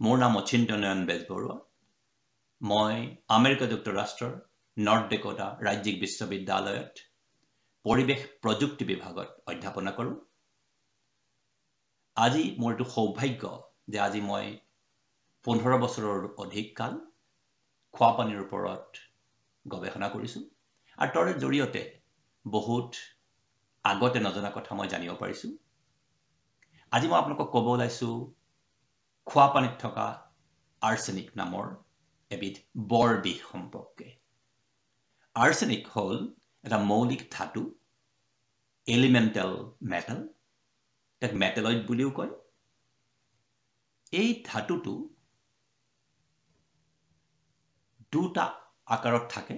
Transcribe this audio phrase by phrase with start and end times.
[0.00, 1.54] মোৰ নাম অচিন্তনয়ন বেজবৰুৱা।
[2.60, 2.96] মই
[3.28, 4.32] আমেৰিকা যুক্তৰাষ্ট্ৰৰ
[4.76, 7.04] নৰ্থ ডেকোটা ৰাজ্যিক বিশ্ববিদ্যালয়ত
[7.84, 10.16] পৰিৱেশ প্ৰযুক্তি বিভাগত অধ্যাপনা কৰোঁ।
[12.16, 13.54] আজি মোৰ এইটো সৌভাগ্য
[13.88, 14.52] যে আজি মই
[15.44, 17.00] পোন্ধৰ বছৰৰ অধিক কাল
[17.94, 19.02] খোৱাপানীৰ ওপৰত
[19.64, 20.44] গৱেষণা কৰিছোঁ।
[20.98, 21.82] আৰু তাৰ জৰিয়তে
[22.44, 22.90] বহুত
[23.84, 25.52] আগতে নজনা কথা মই জানিব পাৰিছোঁ।
[26.92, 28.16] আজি মই আপোনালোকক ক'ব ওলাইছোঁ
[29.26, 30.06] খোৱা পানীত থকা
[30.82, 31.68] আৰ্চেনিক নামৰ
[32.30, 34.08] এবিধ বৰ বিষ সম্পৰ্কে
[35.36, 36.18] আৰ্চেনিক হ'ল
[36.64, 37.62] এটা মৌলিক ধাতু
[38.86, 39.56] এলিমেণ্টেল
[39.92, 40.20] মেটেল
[41.22, 42.32] তাক মেটেলইড বুলিও কয়
[44.12, 44.94] এই ধাতুটো
[48.12, 48.46] দুটা
[48.88, 49.56] আকাৰত থাকে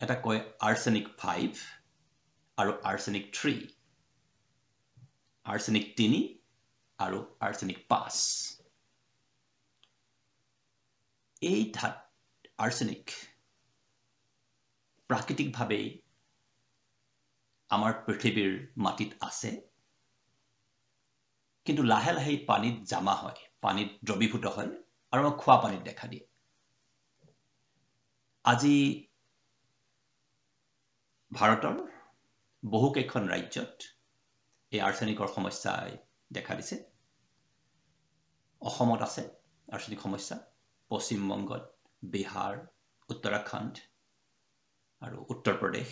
[0.00, 1.50] এটা কয় আৰ্চেনিক ফাইভ
[2.58, 3.54] আৰু আৰ্চেনিক থ্ৰী
[5.46, 6.20] আৰ্চেনিক তিনি
[6.98, 8.16] আৰু আৰ্চেনিক পাঁচ
[11.42, 11.94] এই ধাত
[12.58, 13.12] আৰ্চেনিক
[15.10, 15.86] প্ৰাকৃতিকভাৱেই
[17.70, 19.50] আমাৰ পৃথিৱীৰ মাটিত আছে।
[21.66, 24.70] কিন্তু লাহে লাহে পানীত জামা হয় পানীত দ্ৰৱীভূত হয়
[25.12, 26.24] আৰু আমাক খোৱা পানীত দেখা দিয়ে।
[28.44, 28.74] আজি
[31.32, 31.80] ভাৰতৰ
[32.62, 33.88] বহুকেইখন ৰাজ্যত
[34.72, 35.96] এই আৰ্চেনিকৰ সমস্যাই
[36.30, 36.76] দেখা দিছে
[38.62, 39.22] অসমত আছে
[39.68, 40.36] আৰ্চেনিক সমস্যা
[40.90, 41.64] পশ্চিমবংগত
[42.02, 42.54] বিহাৰ
[43.08, 43.74] উত্তৰাখণ্ড
[45.02, 45.90] আৰু উত্তৰ প্ৰদেশ।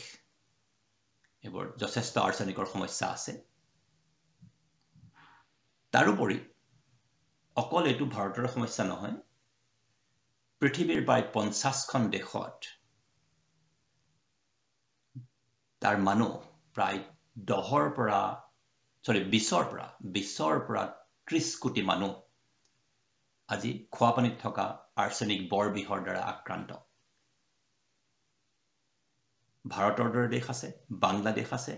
[1.44, 3.32] এইবোৰ যথেষ্ট আৰ্চেনিকৰ সমস্যা আছে।
[5.92, 6.38] তাৰোপৰি
[7.56, 9.14] অকল এইটো ভাৰতৰ সমস্যা নহয়
[10.62, 12.58] পৃথিৱীৰ প্ৰায় পঞ্চাছখন দেশত
[15.82, 16.32] তাৰ মানুহ
[16.76, 17.00] প্ৰায়
[17.46, 18.20] দহৰ পৰা
[19.06, 20.80] চৰি বিছৰ পৰা বিছৰ পৰা
[21.26, 22.14] ত্ৰিছ কোটি মানুহ
[23.48, 24.64] আজি খোৱাপানীত থকা
[25.02, 26.78] আৰ্চেনিক বৰ বিষৰ দ্বাৰা আক্ৰান্ত।
[29.64, 30.72] ভাৰতৰ দৰে দেশ আছে
[31.06, 31.76] বাংলাদেশ আছে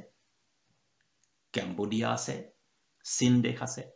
[1.54, 2.38] কেম্বোডিয়া আছে
[3.04, 3.86] চীন দেশ আছে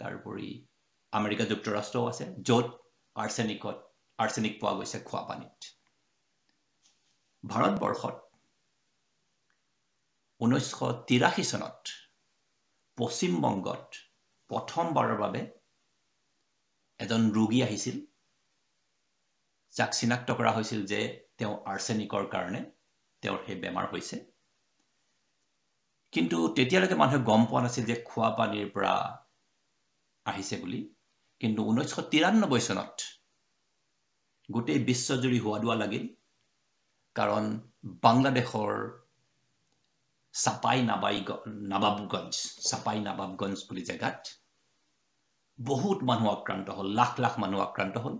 [0.00, 0.52] তাৰোপৰি
[1.12, 2.66] আমেৰিকা যুক্তৰাষ্ট্ৰও আছে য'ত
[3.16, 3.76] আৰ্চেনিকত
[4.18, 5.72] আৰ্চেনিক পোৱা গৈছে খোৱাপানীত।
[7.44, 8.16] ভাৰতবৰ্ষত
[10.40, 12.00] ঊনৈছশ তিৰাশী চনত
[12.98, 13.84] পশ্চিমবংগত
[14.50, 15.40] প্ৰথমবাৰৰ বাবে
[17.00, 17.96] এজন ৰোগী আহিছিল
[19.74, 21.00] যাক চিনাক্ত কৰা হৈছিল যে
[21.38, 22.60] তেওঁ আৰ্চেনিকৰ কাৰণে
[23.22, 24.16] তেওঁৰ সেই বেমাৰ হৈছে।
[26.12, 28.94] কিন্তু তেতিয়ালৈকে মানুহে গম পোৱা নাছিল যে খোৱা পানীৰ পৰা
[30.26, 30.80] আহিছে বুলি।
[31.40, 32.96] কিন্তু ঊনৈছশ তিৰান্নব্বৈ চনত
[34.48, 36.04] গোটেই বিশ্বজুৰি হোৱা দোৱা লাগিল।
[37.16, 37.44] কাৰণ
[38.02, 38.72] বাংলাদেশৰ
[40.34, 41.18] চাপাই নাবাই
[41.72, 42.34] নাবাবগঞ্জ
[42.68, 44.20] চাপাই নাবাবগঞ্জ বুলি জেগাত
[45.58, 48.14] বহুত মানুহ আক্ৰান্ত হ'ল লাখ লাখ মানুহ আক্ৰান্ত হ'ল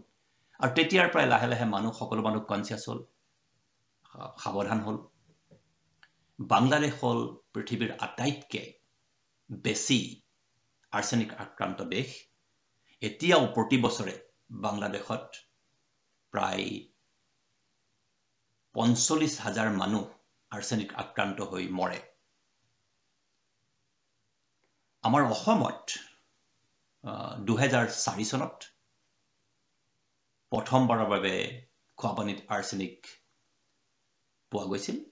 [0.60, 3.00] আৰু তেতিয়াৰ পৰাই লাহে লাহে মানুহ সকলো মানুহ কনচিয়াছ হ'ল
[4.38, 4.98] সাৱধান হ'ল
[6.38, 7.20] বাংলাদেশ হ'ল
[7.52, 8.66] পৃথিৱীৰ আটাইতকৈ
[9.50, 9.98] বেছি
[10.92, 12.08] আৰ্চেনিক আক্ৰান্ত দেশ
[13.02, 14.14] এতিয়াও প্ৰতি বছৰে
[14.62, 15.24] বাংলাদেশত
[16.32, 16.68] প্ৰায়
[18.74, 20.13] পঞ্চল্লিছ হাজাৰ মানুহ
[20.54, 22.00] আৰ্চেনিক আক্ৰান্ত হৈ মৰে।
[25.04, 25.96] আমাৰ অসমত
[27.48, 28.68] দুহেজাৰ চাৰি চনত
[30.52, 31.32] প্ৰথমবাৰৰ বাবে
[31.98, 33.10] খোৱাপানীত আৰ্চেনিক
[34.52, 35.02] পোৱা গৈছিল।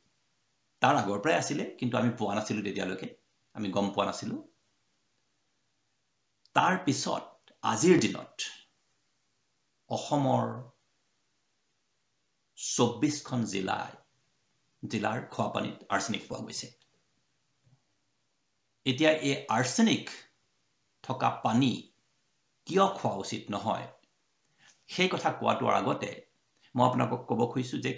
[0.82, 3.08] তাৰ আগৰ পৰাই আছিলে কিন্তু আমি পোৱা নাছিলোঁ তেতিয়ালৈকে।
[3.54, 4.40] আমি গম পোৱা নাছিলোঁ।
[6.56, 8.50] তাৰ পিছত আজিৰ দিনত
[9.90, 10.52] অসমৰ
[12.58, 14.01] চৌব্বিছখন জিলাই
[14.82, 16.68] জিলাৰ খোৱাপানীত আৰ্চেনিক পোৱা গৈছে।
[18.86, 20.12] এতিয়া এই আৰ্চেনিক
[21.04, 21.72] থকা পানী
[22.66, 23.86] কিয় খোৱা উচিত নহয়?
[24.88, 26.10] সেই কথা কোৱাটোৰ আগতে
[26.74, 27.92] মই আপোনালোকক ক'ব খুজিছোঁ যে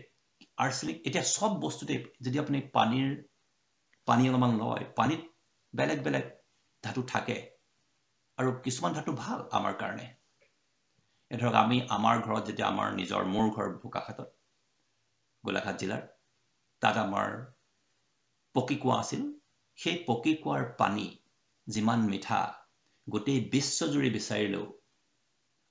[0.58, 3.08] আৰ্চেনিক এতিয়া চব বস্তুতে যদি আপুনি পানীৰ
[4.08, 5.22] পানী অলপমান লয় পানীত
[5.74, 6.24] বেলেগ বেলেগ
[6.84, 7.36] ধাতু থাকে
[8.38, 10.06] আৰু কিছুমান ধাতু ভাল আমাৰ কাৰণে।
[11.30, 14.28] ধৰক আমি আমাৰ ঘৰত যেতিয়া আমাৰ নিজৰ মোৰ ঘৰ বোকাখাটত
[15.44, 16.02] গোলাঘাট জিলাৰ
[16.84, 17.28] তাত আমাৰ
[18.54, 19.22] পকী কুঁৱা আছিল।
[19.78, 21.06] সেই পকী কুঁৱাৰ পানী
[21.66, 22.40] যিমান মিঠা
[23.06, 24.64] গোটেই বিশ্বজুৰি বিচাৰিলেও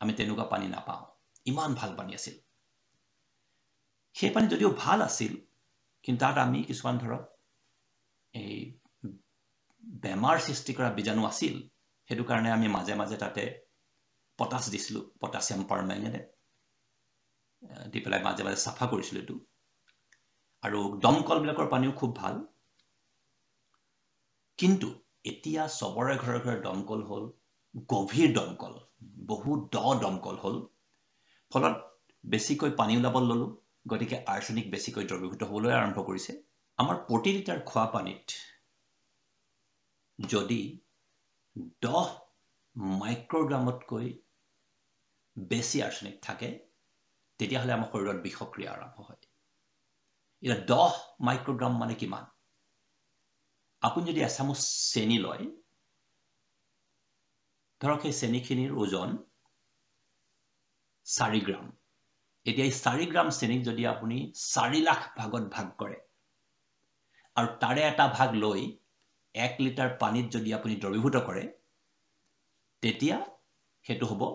[0.02, 1.04] আমি তেনেকুৱা পানী নাপাওঁ।
[1.46, 2.36] ইমান ভাল পানী আছিল।
[4.16, 5.34] সেই পানী যদিও ভাল আছিল
[6.04, 7.22] কিন্তু তাত আমি কিছুমান ধৰক
[8.34, 8.56] এই
[10.02, 11.56] বেমাৰ সৃষ্টি কৰা বীজাণু আছিল
[12.10, 13.44] সেইটো কাৰণে আমি মাজে মাজে তাতে
[14.40, 16.26] পটাছ দিছিলোঁ পটাছিয়াম পাৰমেংগেনেট
[17.92, 19.36] দি পেলাই মাজে মাজে চাফা কৰিছিলোঁ এইটো।
[20.64, 22.36] আৰু দমকলবিলাকৰ পানীও খুব ভাল।
[24.60, 24.90] কিন্তু
[25.26, 27.26] এতিয়া চবৰে ঘৰে ঘৰে দমকল হ'ল
[27.90, 28.74] গভীৰ দমকল
[29.26, 30.58] বহু দ দমকল হ'ল।
[31.52, 31.76] ফলত
[32.24, 33.50] বেছিকৈ পানী ওলাব ল'লোঁ
[33.86, 36.34] গতিকে আৰ্চেনিক বেছিকৈ দ্ৰৱীভূত হ'বলৈ আৰম্ভ কৰিছে।
[36.80, 38.28] আমাৰ প্ৰতি লিটাৰ খোৱা পানীত
[40.20, 40.62] যদি
[41.82, 42.08] দহ
[42.98, 44.08] মাইক্ৰগ্ৰামতকৈ
[45.36, 46.50] বেছি আৰ্চেনিক থাকে
[47.40, 49.23] তেতিয়াহ'লে আমাৰ শৰীৰত বিষক্ৰিয়া আৰম্ভ হয়।
[50.44, 52.24] এতিয়া দহ মাইক্ৰগ্ৰাম মানে কিমান
[53.82, 54.64] আপুনি যদি এচামুচ
[54.94, 55.46] চেনি লয়
[57.82, 59.14] ধৰক সেই চেনিখিনিৰ ওজন
[61.08, 61.70] চাৰি গ্ৰাম
[62.46, 65.98] এতিয়া এই চাৰি গ্ৰাম চেনিক যদি আপুনি চাৰি লাখ ভাগত ভাগ কৰে
[67.36, 68.68] আৰু তাৰে এটা ভাগ লৈ
[69.36, 71.48] এক লিটাৰ পানীত যদি আপুনি দ্ৰৱীভূত কৰে
[72.84, 73.18] তেতিয়া
[73.86, 74.30] সেইটো হ'ব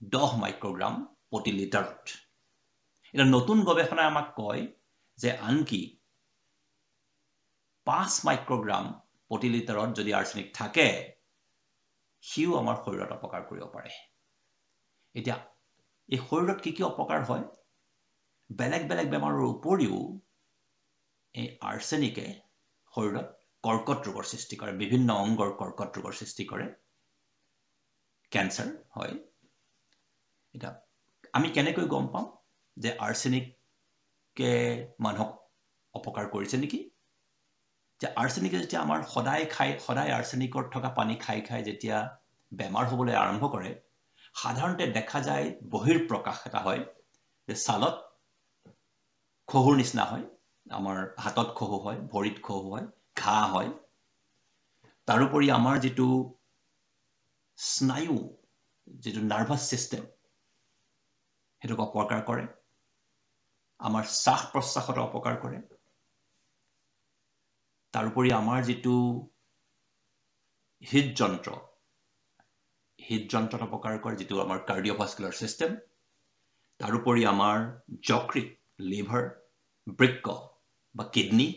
[0.00, 2.27] দহ মাইক্ৰগ্ৰাম প্ৰতি লিটাৰত
[3.14, 4.62] এতিয়া নতুন গৱেষণাই আমাক কয়
[5.18, 5.82] যে আনকি
[7.86, 8.88] পাঁচ মাইক্ৰগ্ৰাম
[9.30, 10.88] প্ৰতি লিটাৰত যদি আৰ্চেনিক থাকে
[12.22, 13.92] সিও আমাৰ শৰীৰত অপকাৰ কৰিব পাৰে।
[15.14, 15.36] এতিয়া
[16.08, 17.44] এই শৰীৰত কি কি অপকাৰ হয়?
[18.50, 19.98] বেলেগ বেলেগ বেমাৰৰ উপৰিও
[21.34, 22.26] এই আৰ্চেনিকে
[22.94, 23.26] শৰীৰত
[23.64, 26.68] কৰ্কট ৰোগৰ সৃষ্টি কৰে বিভিন্ন অংগৰ কৰ্কট ৰোগৰ সৃষ্টি কৰে।
[28.32, 29.14] কেঞ্চাৰ হয়।
[30.54, 30.72] এতিয়া
[31.32, 32.37] আমি কেনেকৈ গম পাম?
[32.78, 34.52] যে আৰ্চেনিকে
[35.00, 35.30] মানুহক
[35.94, 36.80] অপকাৰ কৰিছে নেকি?
[38.00, 41.96] যে আৰ্চেনিকে যেতিয়া আমাৰ সদায় খাই সদায় আৰ্চেনিকত থকা পানী খাই খাই যেতিয়া
[42.52, 43.72] বেমাৰ হ'বলৈ আৰম্ভ কৰে
[44.34, 46.84] সাধাৰণতে দেখা যায় বহিৰ প্ৰকাশ এটা হয়
[47.48, 47.94] যে ছালত
[49.48, 50.24] খহুৰ নিচিনা হয়
[50.66, 52.86] আমাৰ হাতত খহু হয় ভৰিত খহু হয়
[53.16, 53.70] ঘাঁ হয়।
[55.08, 56.08] তাৰোপৰি আমাৰ যিটো
[57.58, 58.18] স্নায়ু
[58.86, 60.04] যিটো নাৰ্ভাছ ছিষ্টেম
[61.62, 62.44] সেইটোক অপকাৰ কৰে।
[63.80, 65.58] আমাৰ শ্বাস প্ৰশ্বাসত অপকাৰ কৰে।
[67.94, 68.94] তাৰোপৰি আমাৰ যিটো
[70.82, 71.54] হৃদযন্ত্ৰ
[72.98, 75.76] হৃদযন্ত্ৰত অপকাৰ কৰে যিটো আমাৰ কাৰ্ডিঅ'ভাস্কুলাৰ ছিষ্টেম
[76.80, 77.64] তাৰোপৰি আমাৰ
[78.08, 79.24] যকৃত লিভাৰ
[79.98, 80.34] বৃক্ক
[80.94, 81.48] বা কিডনী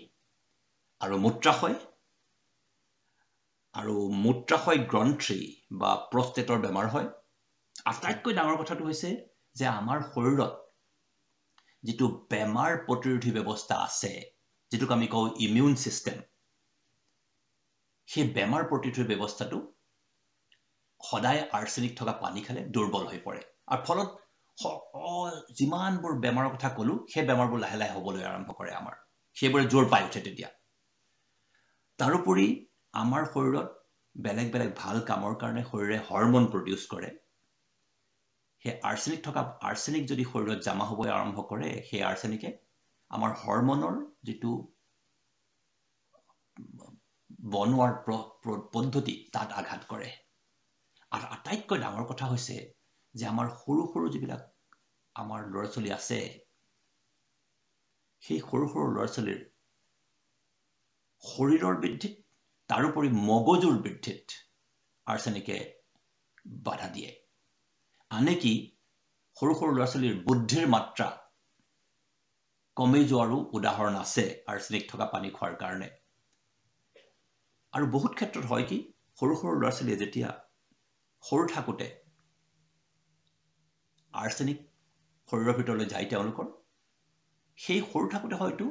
[1.01, 1.77] আৰু মূত্ৰাশয়
[3.75, 5.39] আৰু মূত্ৰাশয় গ্ৰন্থি
[5.73, 7.07] বা প্ৰষ্টেটৰ বেমাৰ হয়।
[7.85, 9.12] আটাইতকৈ ডাঙৰ কথাটো হৈছে
[9.56, 10.51] যে আমাৰ শৰীৰত
[11.83, 14.12] যিটো বেমাৰ প্ৰতিৰোধী ব্যৱস্থা আছে
[14.72, 16.18] যিটোক আমি কওঁ ইমিউন ছিষ্টেম
[18.10, 19.60] সেই বেমাৰ প্ৰতিৰোধী ব্যৱস্থাটো
[21.01, 24.10] সদায় আৰ্চেনিক থকা পানী খালে দুৰ্বল হৈ পৰে। আৰু ফলত
[25.57, 28.95] যিমানবোৰ বেমাৰৰ কথা ক'লো সেই বেমাৰবোৰ লাহে লাহে হ'বলৈ আৰম্ভ কৰে আমাৰ।
[29.38, 30.50] সেইবোৰে জোৰ পাই উঠে তেতিয়া।
[32.00, 32.45] তাৰোপৰি
[32.94, 33.68] আমাৰ শৰীৰত
[34.16, 37.12] বেলেগ বেলেগ ভাল কামৰ কাৰণে শৰীৰে হৰমন প্ৰডিউচ কৰে।
[38.66, 42.50] সেই আৰ্চেনিক থকা আৰ্চেনিক যদি শৰীৰত জমা হ'বলৈ আৰম্ভ কৰে সেই আৰ্চেনিকে
[43.12, 44.52] আমাৰ হৰমনৰ যিটো
[47.52, 47.94] বনোৱাৰ
[48.74, 50.10] পদ্ধতি তাত আঘাত কৰে।
[51.12, 52.58] আৰু আটাইতকৈ ডাঙৰ কথা হৈছে
[53.16, 54.44] যে আমাৰ সৰু সৰু যিবিলাক
[55.16, 56.19] আমাৰ ল'ৰা ছোৱালী আছে
[58.24, 59.42] সেই সৰু সৰু ল'ৰা ছোৱালীৰ
[61.24, 62.14] শৰীৰৰ বৃদ্ধিত
[62.69, 64.40] তাৰোপৰি মগজুৰ বৃদ্ধিত
[65.07, 65.57] আৰ্চেনিকে
[66.64, 67.12] বাধা দিয়ে।
[68.12, 68.54] আনকি
[69.38, 71.06] সৰু সৰু ল'ৰা ছোৱালীৰ বুদ্ধিৰ মাত্ৰা
[72.78, 75.88] কমি যোৱাৰো উদাহৰণ আছে আৰ্চেনিক থকা পানী খোৱাৰ কাৰণে।
[77.74, 78.80] আৰু বহুত ক্ষেত্ৰত হয় কি
[79.21, 80.30] সৰু সৰু ল'ৰা ছোৱালীয়ে যেতিয়া
[81.24, 81.88] সৰু থাকোঁতে
[84.14, 84.59] আৰ্চেনিক
[85.30, 86.50] শৰীৰৰ ভিতৰলৈ যায় তেওঁলোকৰ
[87.57, 88.68] সেই সৰু থাকোঁতে হয়তো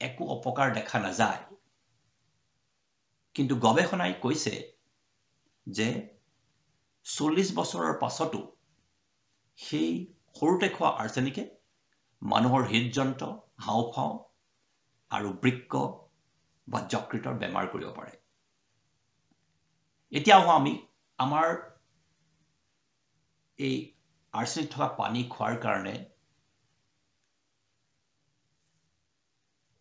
[0.00, 1.42] একো অপকাৰ দেখা নাযায়।
[3.36, 4.54] কিন্তু গৱেষণাই কৈছে
[5.66, 5.88] যে
[7.10, 8.40] চল্লিছ বছৰৰ পাছতো
[9.58, 9.90] সেই
[10.36, 11.44] সৰুতে খোৱা আৰ্চেনিকে
[12.22, 13.30] মানুহৰ হৃদযন্ত্ৰ
[13.66, 14.14] হাওঁফাওঁ
[15.10, 15.72] আৰু বৃক্ক
[16.68, 18.12] বা যকৃতৰ বেমাৰ কৰিব পাৰে।
[20.12, 20.74] এতিয়াও আমি
[21.18, 21.48] আমাৰ
[23.58, 23.76] এই
[24.34, 25.94] আৰ্চেনিক থকা পানী খোৱাৰ কাৰণে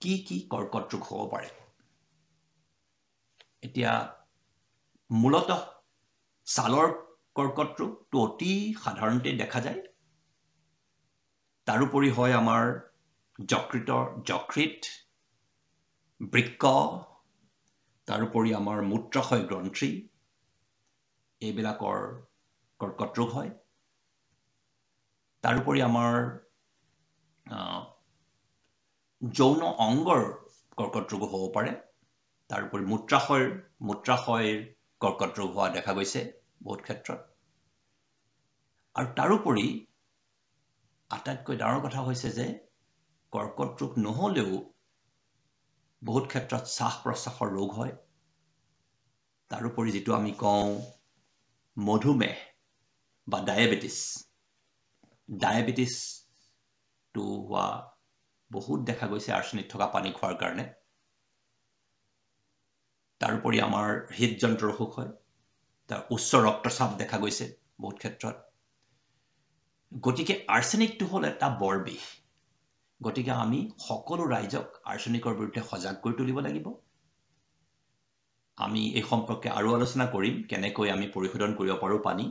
[0.02, 1.50] কি কি কৰ্কট ৰোগ হ'ব পাৰে?
[3.64, 3.94] এতিয়া
[5.10, 5.60] মূলত
[6.48, 6.90] ছালৰ
[7.40, 8.54] কৰ্কট ৰোগটো অতি
[8.84, 9.82] সাধাৰণতে দেখা যায়।
[11.68, 12.64] তাৰোপৰি হয় আমাৰ
[13.40, 14.90] যকৃতৰ যকৃত
[16.22, 16.72] বৃক্ক
[18.08, 19.90] তাৰোপৰি আমাৰ মূত্ৰাশয় গ্ৰন্থি
[21.42, 22.10] এইবিলাকৰ
[22.80, 23.52] কৰ্কট ৰোগ হয়।
[25.44, 26.18] তাৰোপৰি আমাৰ
[29.22, 30.26] যৌন অংগৰ
[30.78, 31.72] কৰ্কট ৰোগো হ'ব পাৰে।
[32.50, 33.48] তাৰোপৰি মূত্ৰাশয়ৰ
[33.88, 34.62] মূত্ৰাশয়ৰ
[35.02, 36.28] কৰ্কট ৰোগ হোৱা দেখা গৈছে
[36.62, 37.29] বহুত ক্ষেত্ৰত।
[38.96, 39.66] আৰু তাৰোপৰি
[41.12, 42.46] আটাইতকৈ ডাঙৰ কথা হৈছে যে
[43.34, 44.58] কৰ্কট ৰোগ নহ'লেও
[46.02, 47.94] বহুত ক্ষেত্ৰত শ্বাস প্ৰশ্বাসৰ ৰোগ হয়।
[49.52, 50.74] তাৰোপৰি যিটো আমি কওঁ
[51.78, 52.42] মধুমেহ
[53.28, 53.98] বা ডায়েবেটিছ।
[55.40, 57.66] ডায়েবেটিছটো হোৱা
[58.52, 60.68] বহুত দেখা গৈছে আৰ্চেনিক থকা পানী খোৱাৰ কাৰণে।
[63.22, 65.12] তাৰোপৰি আমাৰ হৃদযন্ত্ৰৰ অসুখ হয়।
[65.90, 68.49] তাৰ উচ্চ ৰক্তচাপ দেখা গৈছে বহুত ক্ষেত্ৰত।
[69.92, 72.04] গতিকে আৰ্চেনিকটো হ'ল এটা বৰ বিষ।
[73.00, 76.68] গতিকে আমি সকলো ৰাইজক আৰ্চেনিকৰ বিৰুদ্ধে সজাগ কৰি তুলিব লাগিব।
[78.58, 82.26] আমি এই সম্পৰ্কে আৰু আলোচনা কৰিম কেনেকৈ আমি পৰিশোধন কৰিব পাৰোঁ পানী।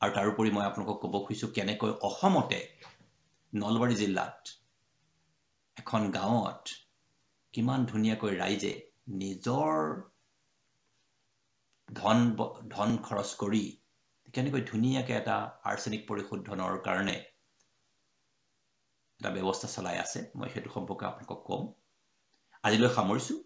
[0.00, 2.60] আৰু তাৰোপৰি মই আপোনালোকক ক'ব খুজিছোঁ কেনেকৈ অসমতে
[3.52, 4.54] নলবাৰী জিলাত
[5.76, 6.64] এখন গাঁৱত
[7.54, 8.72] কিমান ধুনীয়াকৈ ৰাইজে
[9.16, 9.78] নিজৰ
[11.88, 12.18] ধন
[12.68, 13.64] ধন খৰচ কৰি
[14.34, 15.36] কেনেকৈ ধুনীয়াকৈ এটা
[15.70, 17.16] আৰ্চেনিক পৰিশোধনৰ কাৰণে
[19.20, 21.62] এটা ব্যৱস্থা চলাই আছে মই সেইটো সম্পৰ্কে আপোনালোকক ক'ম।
[22.64, 23.38] আজিলৈ সামৰিছোঁ।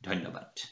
[0.00, 0.66] ধন্যবাদ।